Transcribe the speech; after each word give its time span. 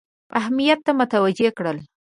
اهمیت 0.39 0.79
ته 0.85 0.91
متوجه 0.99 1.49
کړل. 1.57 1.77